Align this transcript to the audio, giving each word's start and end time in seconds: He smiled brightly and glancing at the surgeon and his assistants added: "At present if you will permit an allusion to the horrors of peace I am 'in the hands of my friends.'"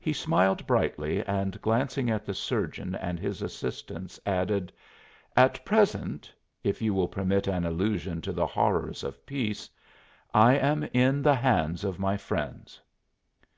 He 0.00 0.14
smiled 0.14 0.66
brightly 0.66 1.22
and 1.22 1.60
glancing 1.60 2.08
at 2.10 2.24
the 2.24 2.32
surgeon 2.32 2.94
and 2.94 3.20
his 3.20 3.42
assistants 3.42 4.18
added: 4.24 4.72
"At 5.36 5.62
present 5.66 6.32
if 6.62 6.80
you 6.80 6.94
will 6.94 7.08
permit 7.08 7.46
an 7.46 7.66
allusion 7.66 8.22
to 8.22 8.32
the 8.32 8.46
horrors 8.46 9.04
of 9.04 9.26
peace 9.26 9.68
I 10.32 10.54
am 10.54 10.84
'in 10.94 11.20
the 11.20 11.34
hands 11.34 11.84
of 11.84 11.98
my 11.98 12.16
friends.'" 12.16 12.80